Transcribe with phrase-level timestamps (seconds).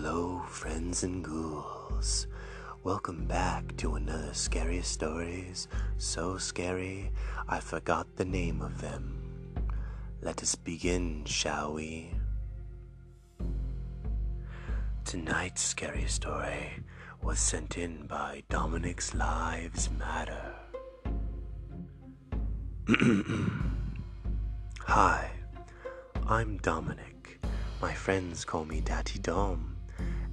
[0.00, 2.28] Hello, friends and ghouls.
[2.84, 5.66] Welcome back to another Scary Stories.
[5.96, 7.10] So scary,
[7.48, 9.18] I forgot the name of them.
[10.22, 12.12] Let us begin, shall we?
[15.04, 16.78] Tonight's scary story
[17.20, 20.54] was sent in by Dominic's Lives Matter.
[24.86, 25.32] Hi,
[26.28, 27.40] I'm Dominic.
[27.82, 29.77] My friends call me Daddy Dom,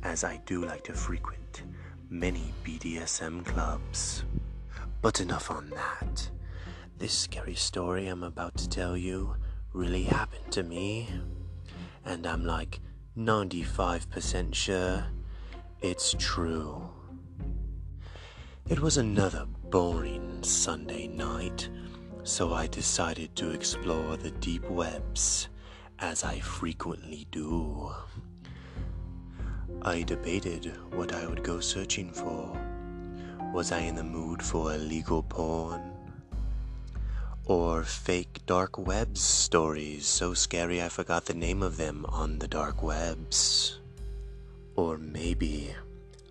[0.05, 1.63] as I do like to frequent
[2.11, 4.23] many BDSM clubs.
[5.01, 6.29] But enough on that.
[6.99, 9.35] This scary story I'm about to tell you
[9.73, 11.09] really happened to me,
[12.05, 12.79] and I'm like
[13.17, 15.07] 95% sure
[15.81, 16.87] it's true.
[18.69, 21.67] It was another boring Sunday night,
[22.23, 25.49] so I decided to explore the deep webs,
[25.97, 27.91] as I frequently do.
[29.87, 32.59] I debated what I would go searching for.
[33.53, 35.91] Was I in the mood for illegal porn?
[37.45, 42.47] Or fake dark webs stories so scary I forgot the name of them on the
[42.47, 43.79] dark webs?
[44.75, 45.75] Or maybe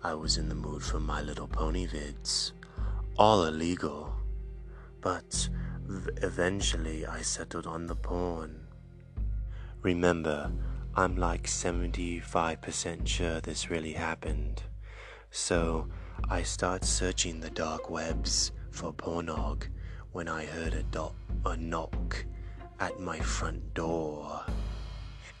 [0.03, 2.51] I was in the mood for My Little Pony vids,
[3.17, 4.11] all illegal.
[4.99, 5.47] But
[6.21, 8.67] eventually I settled on the porn.
[9.81, 10.51] Remember,
[10.97, 14.63] I'm like 75% sure this really happened.
[15.29, 15.89] So
[16.29, 19.67] I start searching the dark webs for pornog
[20.13, 21.11] when I heard a, do-
[21.45, 22.23] a knock
[22.79, 24.45] at my front door.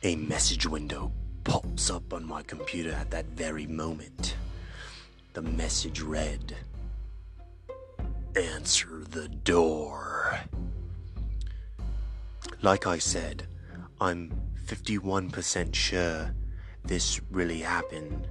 [0.03, 1.13] A message window
[1.45, 4.35] pops up on my computer at that very moment.
[5.33, 6.53] The message read
[8.35, 10.37] Answer the door.
[12.61, 13.47] Like I said,
[14.01, 16.33] I'm 51% sure
[16.83, 18.27] this really happened.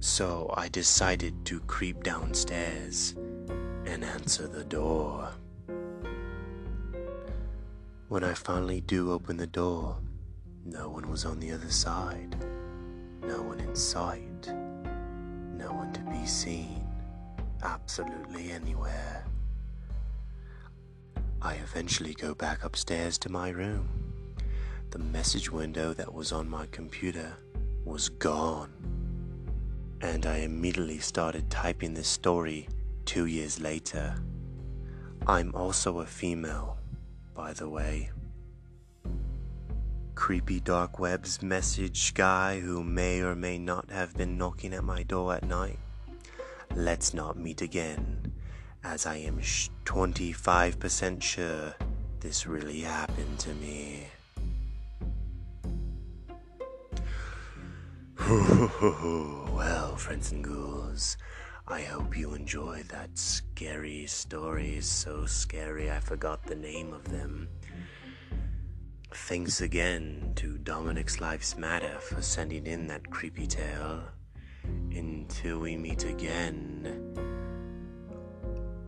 [0.00, 3.14] So I decided to creep downstairs
[3.86, 5.30] and answer the door.
[8.08, 9.98] When I finally do open the door,
[10.64, 12.36] no one was on the other side.
[13.22, 14.48] No one in sight.
[15.56, 16.86] No one to be seen.
[17.62, 19.24] Absolutely anywhere.
[21.40, 24.07] I eventually go back upstairs to my room.
[24.90, 27.36] The message window that was on my computer
[27.84, 28.72] was gone.
[30.00, 32.68] And I immediately started typing this story
[33.04, 34.14] two years later.
[35.26, 36.78] I'm also a female,
[37.34, 38.10] by the way.
[40.14, 45.02] Creepy dark webs message guy who may or may not have been knocking at my
[45.02, 45.78] door at night.
[46.74, 48.32] Let's not meet again,
[48.82, 51.74] as I am 25% sure
[52.20, 53.87] this really happened to me.
[58.28, 61.16] well, friends and ghouls,
[61.66, 64.82] I hope you enjoyed that scary story.
[64.82, 67.48] So scary, I forgot the name of them.
[69.14, 74.02] Thanks again to Dominic's Life's Matter for sending in that creepy tale.
[74.62, 77.14] Until we meet again,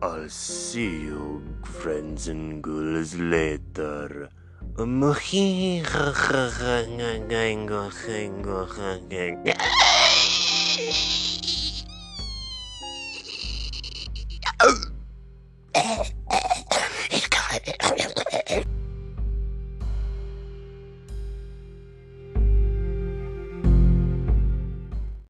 [0.03, 4.29] I'll see you, friends and ghouls, later.
[4.85, 5.83] Muhi